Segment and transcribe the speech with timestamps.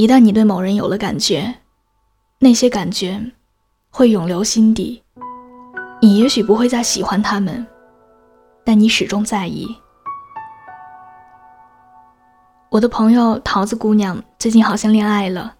[0.00, 1.56] 一旦你对某人有了感觉，
[2.38, 3.20] 那些感觉
[3.90, 5.02] 会永留心底。
[6.00, 7.66] 你也许不会再喜欢他们，
[8.64, 9.68] 但你始终在意。
[12.70, 15.54] 我的朋友桃子姑娘最近好像恋爱了，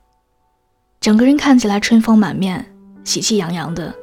[1.03, 2.65] 整个人看起来春风满面、
[3.05, 3.95] 喜气洋洋的，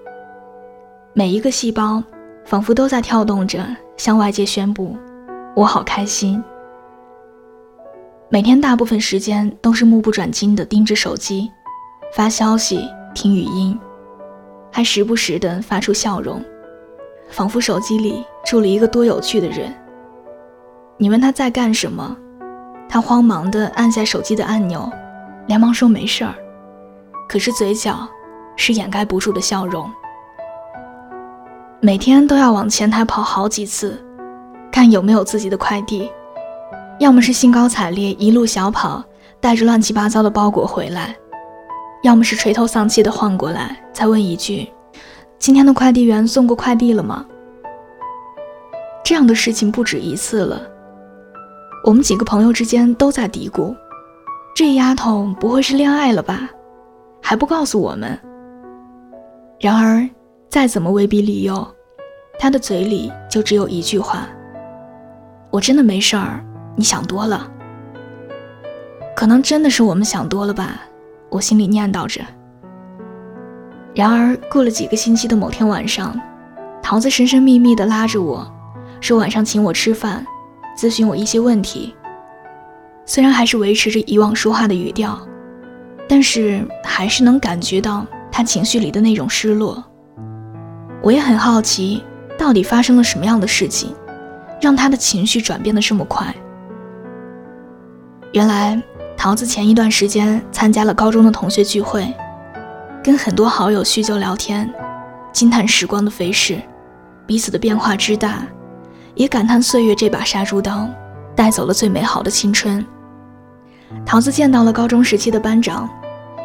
[1.14, 2.04] 每一个细胞
[2.46, 3.66] 仿佛都在跳动着，
[3.98, 4.96] 向外界宣布
[5.58, 6.44] ：“我好开心。”
[8.30, 11.50] 每天大部分时间都是目不转睛地盯着手机，
[12.14, 13.78] 发消息、听语音。
[14.70, 16.44] 还时不时地发出笑容，
[17.30, 19.74] 仿佛手机里住了一个多有趣的人。
[20.98, 22.18] 你问他在干什么，
[22.90, 24.92] 他慌忙地按下手机的按钮，
[25.48, 26.36] 连忙说没事儿，
[27.30, 28.06] 可是嘴角
[28.58, 29.90] 是掩盖不住的笑容。
[31.80, 33.98] 每天都要往前台跑好几次，
[34.70, 36.12] 看有没有自己的快递，
[37.00, 39.04] 要么是兴高采烈一路小跑，
[39.40, 41.16] 带着乱七八糟的包裹回来。
[42.04, 44.68] 要么是垂头丧气的晃过来，再问一句
[45.38, 47.26] ：“今天的快递员送过快递了吗？”
[49.04, 50.62] 这样的事情不止一次了。
[51.84, 53.76] 我们几个朋友之间都在嘀咕
[54.56, 56.50] ：“这丫头不会是恋爱了吧？
[57.22, 58.20] 还不告诉我们。”
[59.60, 60.08] 然而，
[60.50, 61.68] 再怎么威逼利诱，
[62.40, 64.28] 她的嘴里就只有一句话
[65.50, 66.44] ：“我真的没事儿，
[66.78, 67.52] 你想多了。”
[69.14, 70.80] 可能真的是我们想多了吧。
[71.30, 72.22] 我心里念叨着。
[73.94, 76.18] 然而，过了几个星期的某天晚上，
[76.82, 78.50] 桃子神神秘秘地拉着我
[79.02, 80.26] 说：“晚上请我吃饭，
[80.78, 81.94] 咨询我一些问题。”
[83.06, 85.20] 虽然还是维持着以往说话的语调，
[86.08, 89.84] 但是还是能感觉到他情绪里的那种失落。
[91.02, 92.04] 我也很好奇，
[92.38, 93.94] 到底发生了什么样的事情，
[94.62, 96.34] 让他的情绪转变的这么快？
[98.34, 98.82] 原来。
[99.20, 102.14] 桃子前一段时间参加了高中的同学聚会，
[103.04, 104.72] 跟很多好友叙旧聊天，
[105.34, 106.62] 惊叹时光的飞逝，
[107.26, 108.46] 彼此的变化之大，
[109.16, 110.88] 也感叹岁月这把杀猪刀
[111.36, 112.86] 带走了最美好的青春。
[114.06, 115.90] 桃子见到了高中时期的班长，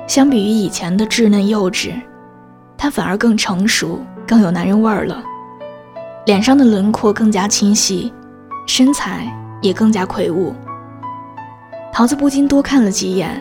[0.09, 1.93] 相比于以前的稚嫩幼稚，
[2.79, 5.23] 他反而更成熟，更有男人味儿了，
[6.25, 8.11] 脸上的轮廓更加清晰，
[8.67, 9.31] 身材
[9.61, 10.55] 也更加魁梧。
[11.93, 13.39] 桃子不禁多看了几眼，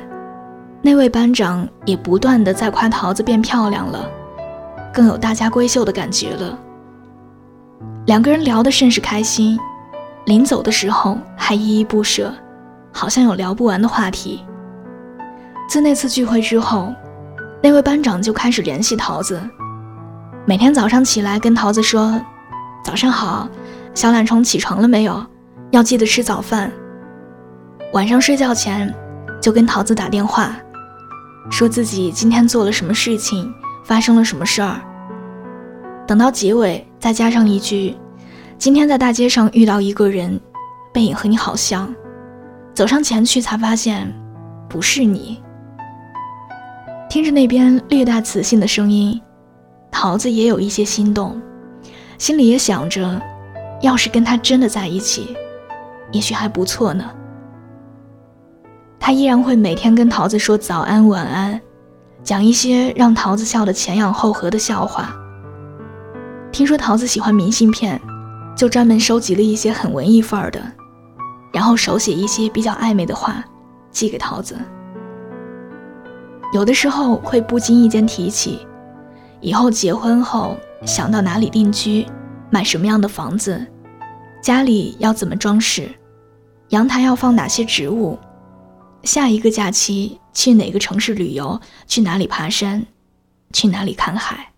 [0.82, 4.06] 那位班长也不断的在夸桃子变漂亮了，
[4.94, 6.60] 更有大家闺秀的感觉了。
[8.08, 9.58] 两个人聊得甚是开心，
[10.26, 12.34] 临走的时候还依依不舍，
[12.92, 14.44] 好像有聊不完的话题。
[15.70, 16.94] 自那次聚会之后，
[17.64, 19.42] 那位班长就开始联系桃子，
[20.46, 22.20] 每天早上起来跟桃子说
[22.84, 23.48] ：“早上好，
[23.94, 25.26] 小懒虫起床了没有？
[25.70, 26.70] 要记得吃早饭。”
[27.94, 28.94] 晚上睡觉前，
[29.42, 30.56] 就跟桃子打电话，
[31.50, 33.54] 说自己今天做了什么事情，
[33.84, 34.80] 发生了什么事儿。
[36.08, 37.98] 等到结尾，再加上一句
[38.58, 40.40] ：“今天在大街上遇到一个人，
[40.94, 41.94] 背影和你好像，
[42.74, 44.10] 走上前去才发现，
[44.70, 45.44] 不是你。”
[47.10, 49.22] 听着那边略带磁性的声音，
[49.92, 51.42] 桃子也有一些心动，
[52.18, 53.22] 心里也想着，
[53.82, 55.36] 要是跟他真的在一起，
[56.14, 57.04] 也许还不错呢。
[59.04, 61.60] 他依然会每天跟桃子说早安晚安，
[62.24, 65.12] 讲一些让桃子笑得前仰后合的笑话。
[66.52, 68.00] 听说桃子喜欢明信片，
[68.56, 70.62] 就专门收集了一些很文艺范儿的，
[71.52, 73.44] 然后手写一些比较暧昧的话，
[73.90, 74.56] 寄给桃子。
[76.54, 78.68] 有的时候会不经意间提起，
[79.40, 82.06] 以后结婚后想到哪里定居，
[82.52, 83.66] 买什么样的房子，
[84.44, 85.90] 家里要怎么装饰，
[86.70, 88.16] 阳台要放哪些植物。
[89.04, 91.60] 下一个假期去哪个城市旅游？
[91.88, 92.86] 去哪里爬山？
[93.52, 94.52] 去哪里看海？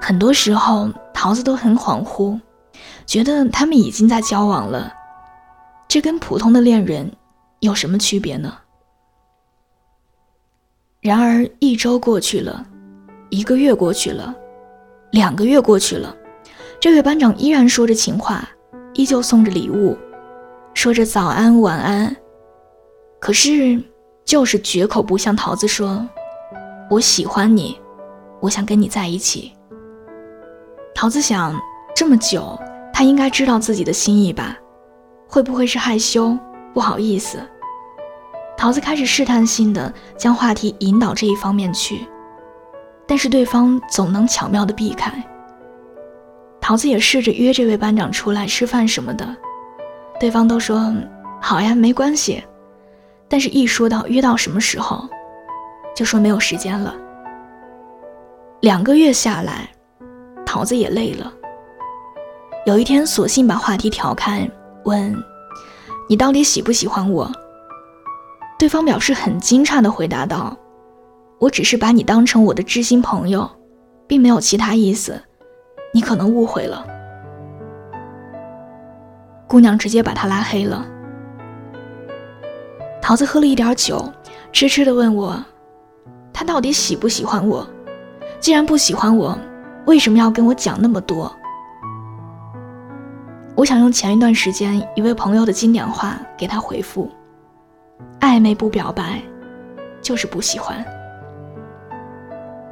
[0.00, 2.40] 很多时候，桃子都很恍惚，
[3.06, 4.92] 觉得他们已经在交往了。
[5.88, 7.10] 这跟普通的恋人
[7.60, 8.52] 有什么区别呢？
[11.00, 12.66] 然而，一周过去了，
[13.30, 14.34] 一个月过去了，
[15.12, 16.14] 两个月过去了，
[16.80, 18.46] 这位班长依然说着情话，
[18.94, 19.96] 依旧送着礼物，
[20.74, 22.14] 说着早安晚安。
[23.18, 23.82] 可是，
[24.24, 26.06] 就是绝口不向桃子说
[26.90, 27.78] ：“我喜欢你，
[28.40, 29.52] 我想跟你在一起。”
[30.94, 31.58] 桃子想，
[31.94, 32.58] 这么久，
[32.92, 34.56] 他应该知道自己的心意吧？
[35.28, 36.38] 会不会是害羞、
[36.72, 37.38] 不好意思？
[38.56, 42.06] 桃子开始试探性的将话题引导这一方面去，
[43.06, 45.12] 但是对方总能巧妙的避开。
[46.60, 49.36] 桃子也试着约这位班长出来吃饭什么的，
[50.18, 50.94] 对方都说
[51.40, 52.42] ：“好呀，没关系。”
[53.28, 55.08] 但是一说到约到什么时候，
[55.94, 56.94] 就说没有时间了。
[58.60, 59.68] 两个月下来，
[60.44, 61.32] 桃子也累了。
[62.64, 64.48] 有一天，索性把话题调开，
[64.84, 65.14] 问
[66.08, 67.30] ：“你到底喜不喜欢我？”
[68.58, 70.56] 对方表示很惊诧地回答道
[71.38, 73.48] ：“我只是把你当成我的知心朋友，
[74.06, 75.20] 并没有其他意思，
[75.92, 76.84] 你可能误会了。”
[79.46, 80.84] 姑娘直接把他拉黑了。
[83.00, 84.12] 桃子喝了一点酒，
[84.52, 85.42] 痴痴地问我
[86.32, 87.66] ：“他到底喜不喜欢我？
[88.40, 89.38] 既然不喜欢我，
[89.86, 91.32] 为什么要跟我讲那么多？”
[93.54, 97.10] 我想用前一段时间一位朋友的经典话给他回复
[98.20, 99.22] ：“暧昧不表白，
[100.02, 100.84] 就是不喜欢。”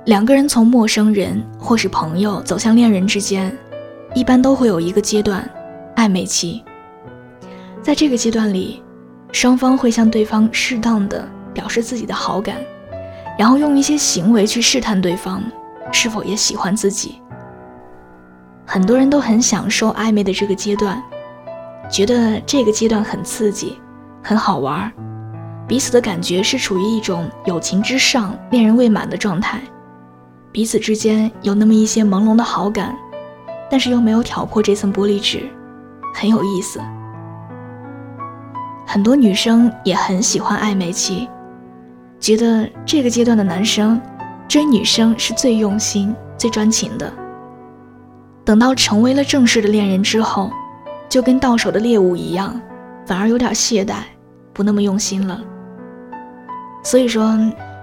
[0.05, 3.56] 两个人从陌生人或是朋友走向恋人之间，
[4.15, 5.49] 一般都会有一个阶段——
[5.97, 6.62] 暧昧期。
[7.81, 8.82] 在这个阶段里，
[9.35, 12.55] 双方会向对方适当的表示自己的好感，
[13.37, 15.43] 然后用一些行为去试探对方
[15.91, 17.21] 是否也喜欢自己。
[18.65, 21.03] 很多人都很享受暧昧的这个阶段，
[21.91, 23.77] 觉得这个阶段很刺激，
[24.23, 24.91] 很好玩，
[25.67, 29.61] 彼此的感觉是处于一种友情之上、恋人未满的状态，
[30.53, 32.97] 彼此之间有那么一些朦胧的好感，
[33.69, 35.41] 但是又没有挑破这层玻璃纸，
[36.15, 36.81] 很有意思。
[38.87, 41.29] 很多女生也很喜欢暧昧期，
[42.21, 44.01] 觉得这个阶段的男生
[44.47, 47.13] 追女生是最用心、最专情的。
[48.45, 50.51] 等到成为了正式的恋人之后，
[51.09, 52.61] 就跟到手的猎物一样，
[53.07, 53.97] 反而有点懈怠，
[54.53, 55.41] 不那么用心了。
[56.83, 57.35] 所以说，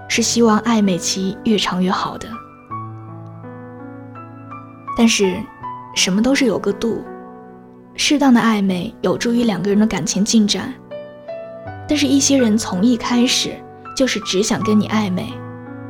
[0.08, 2.28] 是希望暧昧期越长越好的。
[4.96, 5.36] 但是，
[5.96, 7.02] 什么都是有个度，
[7.96, 10.72] 适当的暧昧有助于两个人的感情进展。
[11.92, 13.54] 但是，一些人从一开始
[13.94, 15.30] 就是只想跟你暧昧，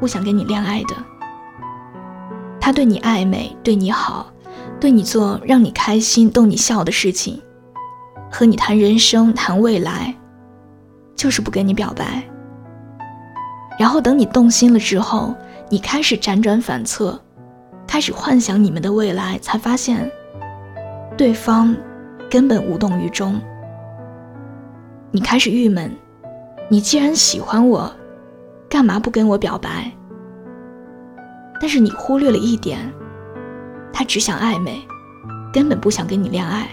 [0.00, 0.96] 不想跟你恋爱的。
[2.60, 4.26] 他对你暧昧，对你好，
[4.80, 7.40] 对你做让你开心、逗你笑的事情，
[8.32, 10.12] 和你谈人生、谈未来，
[11.14, 12.20] 就是不跟你表白。
[13.78, 15.32] 然后等你动心了之后，
[15.68, 17.16] 你开始辗转反侧，
[17.86, 20.10] 开始幻想你们的未来，才发现，
[21.16, 21.72] 对方
[22.28, 23.40] 根本无动于衷。
[25.14, 25.94] 你开始郁闷，
[26.70, 27.94] 你既然喜欢我，
[28.66, 29.92] 干嘛不跟我表白？
[31.60, 32.90] 但是你忽略了一点，
[33.92, 34.80] 他只想暧昧，
[35.52, 36.66] 根本不想跟你恋爱。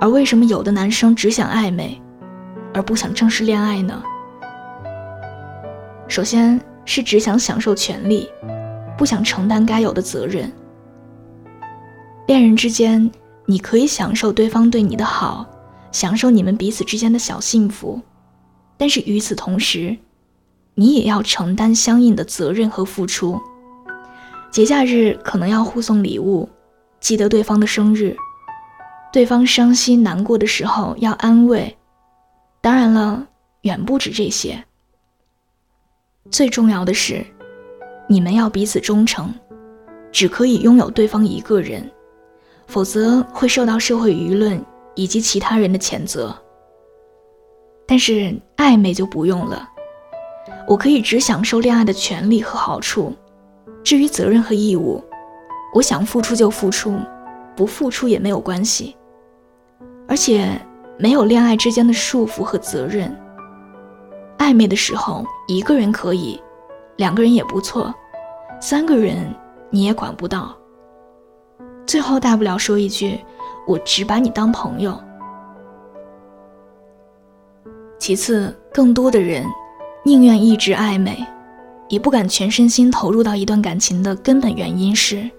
[0.00, 2.00] 而为什么有的男生只想暧昧，
[2.72, 4.02] 而不想正式恋爱呢？
[6.08, 8.26] 首先是只想享受权利，
[8.96, 10.50] 不想承担该有的责任。
[12.26, 13.10] 恋人之间。
[13.46, 15.46] 你可以享受对方对你的好，
[15.90, 18.00] 享受你们彼此之间的小幸福，
[18.76, 19.96] 但是与此同时，
[20.74, 23.40] 你也要承担相应的责任和付出。
[24.50, 26.48] 节假日可能要互送礼物，
[27.00, 28.16] 记得对方的生日，
[29.12, 31.76] 对方伤心难过的时候要安慰。
[32.60, 33.26] 当然了，
[33.62, 34.62] 远不止这些。
[36.30, 37.26] 最重要的是，
[38.08, 39.34] 你们要彼此忠诚，
[40.12, 41.90] 只可以拥有对方一个人。
[42.72, 44.58] 否则会受到社会舆论
[44.94, 46.34] 以及其他人的谴责。
[47.86, 49.68] 但是暧昧就不用了，
[50.66, 53.12] 我可以只享受恋爱的权利和好处，
[53.84, 55.04] 至于责任和义务，
[55.74, 56.96] 我想付出就付出，
[57.54, 58.96] 不付出也没有关系。
[60.08, 60.58] 而且
[60.98, 63.14] 没有恋爱之间的束缚和责任。
[64.38, 66.40] 暧昧的时候一个人可以，
[66.96, 67.94] 两个人也不错，
[68.62, 69.30] 三个人
[69.68, 70.56] 你也管不到。
[71.86, 73.20] 最后大不了说一句
[73.66, 74.98] ：“我只把你当朋友。”
[77.98, 79.44] 其次，更多的人
[80.04, 81.24] 宁愿一直暧昧，
[81.88, 85.30] 也不敢全身心投入到一段感情的根本原因是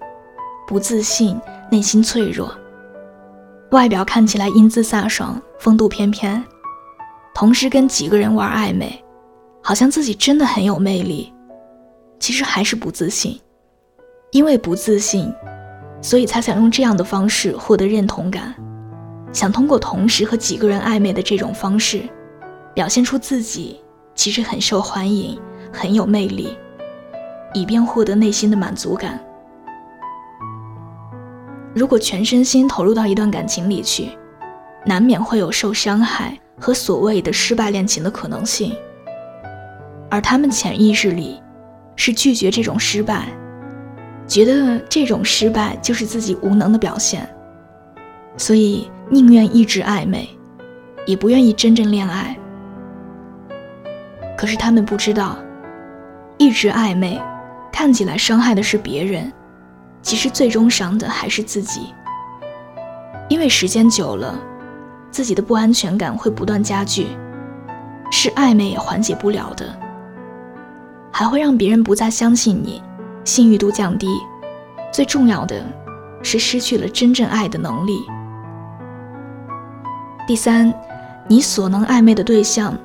[0.66, 1.38] 不自信，
[1.70, 2.50] 内心脆弱。
[3.70, 6.42] 外表看起来英姿飒爽、风度翩翩，
[7.34, 9.02] 同时跟几个人玩暧昧，
[9.60, 11.30] 好像自己真的很有魅力，
[12.18, 13.38] 其实还是不自信，
[14.30, 15.30] 因为不自信。
[16.04, 18.54] 所以才想用这样的方式获得认同感，
[19.32, 22.02] 想通过同时和几个人暧昧的这种方式，
[22.74, 23.80] 表现出自己
[24.14, 25.40] 其实很受欢迎、
[25.72, 26.58] 很有魅力，
[27.54, 29.18] 以便获得内心的满足感。
[31.74, 34.10] 如果全身心投入到一段感情里去，
[34.84, 38.76] 难免会有受伤害和所谓的失败恋情的可能性，
[40.10, 41.42] 而他们潜意识里
[41.96, 43.28] 是拒绝这种失败。
[44.26, 47.28] 觉得这种失败就是自己无能的表现，
[48.36, 50.28] 所以宁愿一直暧昧，
[51.06, 52.36] 也不愿意真正恋爱。
[54.36, 55.36] 可是他们不知道，
[56.38, 57.20] 一直暧昧，
[57.70, 59.32] 看起来伤害的是别人，
[60.02, 61.92] 其实最终伤的还是自己。
[63.28, 64.38] 因为时间久了，
[65.10, 67.06] 自己的不安全感会不断加剧，
[68.10, 69.66] 是暧昧也缓解不了的，
[71.12, 72.82] 还会让别人不再相信你，
[73.24, 74.08] 信誉度降低，
[74.92, 75.64] 最重要的
[76.22, 77.98] 是失去了真正爱的能力。
[80.26, 80.72] 第三，
[81.26, 82.76] 你所能暧昧的对象，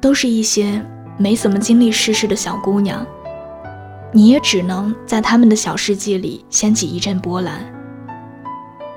[0.00, 0.84] 都是一些
[1.16, 3.04] 没怎么经历世事的小姑娘，
[4.12, 7.60] 你也只能在他们的小世界里掀起一阵波澜。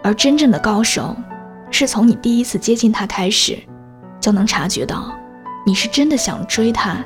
[0.03, 1.15] 而真正的高手，
[1.69, 3.57] 是从你第一次接近他开始，
[4.19, 5.13] 就能察觉到，
[5.65, 6.97] 你是真的想追他，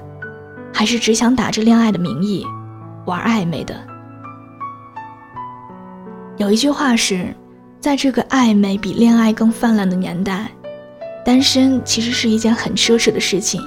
[0.73, 2.45] 还是只想打着恋爱的名义
[3.05, 3.75] 玩暧昧的。
[6.37, 7.33] 有一句话是，
[7.79, 10.49] 在这个暧昧比恋爱更泛滥的年代，
[11.23, 13.61] 单身其实是一件很奢侈的事情。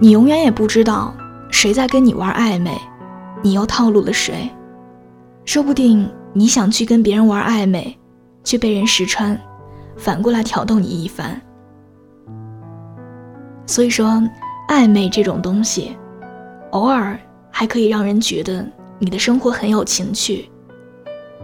[0.00, 1.14] 你永远也不知道
[1.50, 2.76] 谁在跟你玩暧昧，
[3.42, 4.50] 你又套路了谁。
[5.44, 7.96] 说不定你想去跟别人玩暧昧。
[8.44, 9.38] 却被人识穿，
[9.94, 11.38] 反过来挑逗你一番。
[13.66, 14.22] 所以说，
[14.70, 15.94] 暧昧这种东西，
[16.70, 17.18] 偶尔
[17.58, 18.64] 还可以让人觉得
[19.00, 20.48] 你的生活很有情趣，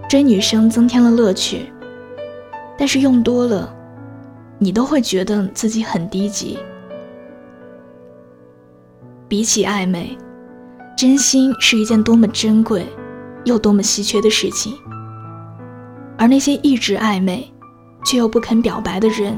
[0.09, 1.73] 追女生增添了乐趣。
[2.79, 3.75] 但是用多了，
[4.57, 6.57] 你都会觉得自己很低级。
[9.27, 10.17] 比起暧昧，
[10.97, 12.87] 真心是一件多么珍贵，
[13.45, 14.73] 又多么稀缺的事情。
[16.17, 17.53] 而那些一直暧昧，
[18.05, 19.37] 却又不肯表白的人，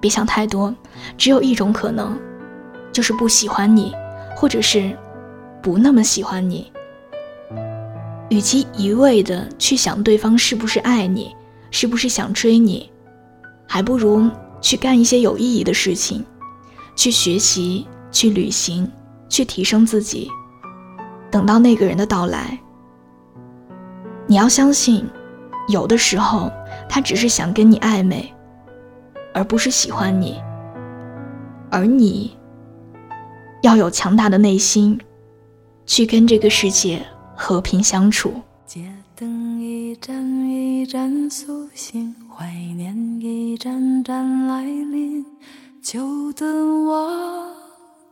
[0.00, 0.74] 别想太多，
[1.18, 2.18] 只有一种可能，
[2.90, 3.94] 就是不喜欢你，
[4.34, 4.96] 或者是
[5.62, 6.70] 不那么喜欢你。
[8.28, 11.34] 与其一味的去想对方是不是爱你，
[11.70, 12.90] 是不是想追你，
[13.66, 16.24] 还不如去干一些有意义的事情，
[16.94, 18.88] 去学习，去旅行，
[19.28, 20.30] 去提升自己。
[21.30, 22.58] 等到那个人的到来，
[24.26, 25.04] 你要相信。
[25.68, 26.50] 有的时候，
[26.88, 28.32] 他只是想跟你暧昧，
[29.32, 30.40] 而不是喜欢你。
[31.70, 32.36] 而你
[33.62, 35.00] 要有强大的内心，
[35.90, 37.04] 去跟这个世界
[37.34, 38.32] 和平相处。
[38.64, 45.26] 街灯一盏一盏苏醒，怀念一盏盏来临，
[45.82, 47.52] 就等我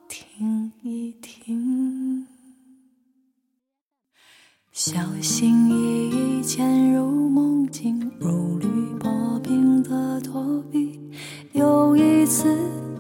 [0.09, 2.27] 听一听。
[4.73, 8.67] 小心翼翼潜入梦境，如履
[8.99, 10.99] 薄冰的躲避。
[11.53, 12.57] 又一次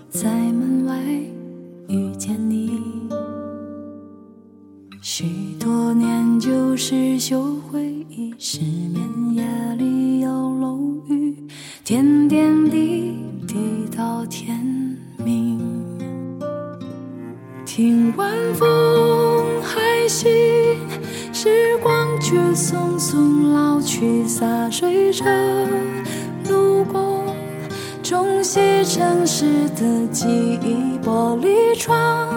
[0.08, 0.96] 在门外
[1.88, 2.80] 遇见你，
[5.20, 5.26] 许
[5.58, 9.02] 多年旧事旧回忆，失眠
[9.34, 9.42] 夜
[9.74, 11.34] 里有楼雨，
[11.82, 13.56] 点点滴滴
[13.96, 14.56] 到天
[15.16, 15.58] 明。
[17.66, 20.30] 听晚风还行。
[21.32, 25.24] 时光却匆匆老去，洒水车
[26.48, 27.24] 路过，
[28.04, 30.28] 冲洗城市的记
[30.62, 30.96] 忆。
[31.04, 32.28] 玻璃窗，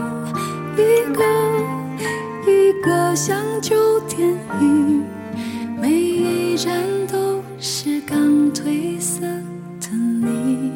[0.75, 1.23] 一个
[2.81, 4.27] 个像旧电
[4.59, 5.03] 影，
[5.79, 6.73] 每一站
[7.07, 8.17] 都是刚
[8.51, 10.71] 褪色的你。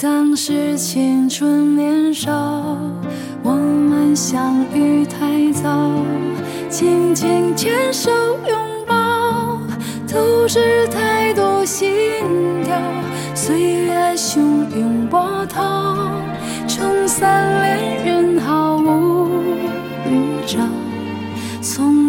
[0.00, 2.32] 当时青春年少，
[3.42, 5.70] 我们相遇太早。
[6.68, 8.10] 轻轻牵手
[8.48, 9.60] 拥抱，
[10.12, 11.88] 都是太多心
[12.64, 12.76] 跳。
[13.34, 14.38] 岁月汹
[14.76, 16.10] 涌波涛，
[16.66, 18.15] 冲散恋人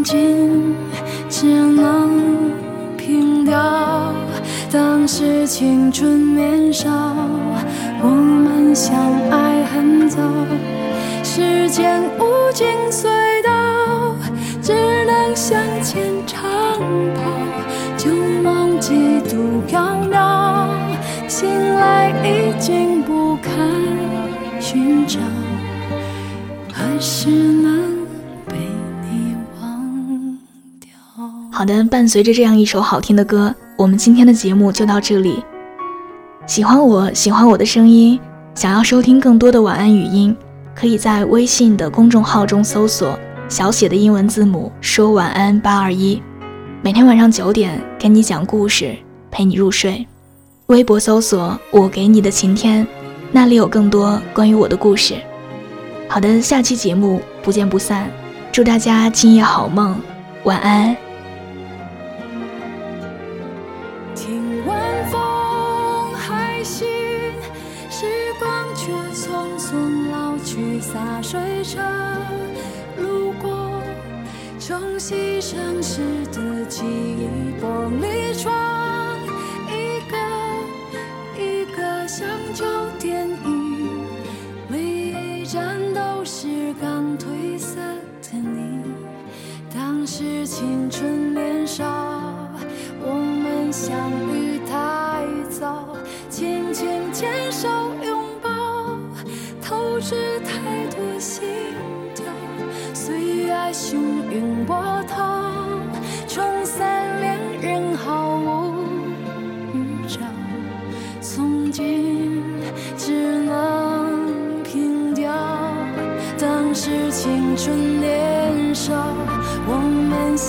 [0.08, 0.74] 心
[1.28, 2.50] 只能
[2.96, 4.14] 凭吊，
[4.72, 6.90] 当时青春年少，
[8.02, 8.96] 我们相
[9.30, 10.18] 爱很早。
[11.26, 13.10] 时间无尽隧
[13.44, 14.16] 道。
[14.62, 14.74] 只
[15.06, 16.42] 能向前长
[17.14, 17.22] 跑，
[17.98, 18.10] 旧
[18.42, 20.70] 梦几度飘渺，
[21.28, 23.54] 醒来已经不堪
[24.60, 25.20] 寻找，
[26.74, 27.77] 何时能
[31.58, 35.44] 好的，伴随着这样一首好听的歌，我们今天的节目就到这里。
[36.46, 38.20] 喜欢我喜欢我的声音，
[38.54, 40.38] 想要收听更多的晚安语音，
[40.76, 43.18] 可以在微信的公众号中搜索。
[43.50, 46.22] 小写的英文字母说晚安八二一，
[46.84, 48.96] 每天晚上九点给你讲故事，
[49.32, 50.06] 陪你入睡。
[50.68, 52.86] 微博搜索我给你的晴天，
[53.32, 55.16] 那里有更多关于我的故事。
[56.08, 58.12] 好的，下期节目不见不散，
[58.52, 60.00] 祝大家今夜好梦，
[60.44, 60.96] 晚安。
[64.28, 66.86] 听晚风还行，
[67.90, 68.06] 时
[68.38, 71.80] 光却匆匆老去，洒水车
[72.98, 73.82] 路过，
[74.60, 76.02] 冲洗城市
[76.34, 77.30] 的记忆
[77.64, 78.57] 玻璃窗。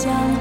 [0.09, 0.38] 想。